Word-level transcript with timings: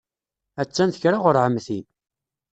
Attan 0.61 0.89
tekra 0.89 1.17
ɣur 1.23 1.35
ɛemti. 1.43 1.79